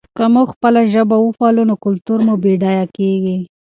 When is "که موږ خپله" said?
0.17-0.81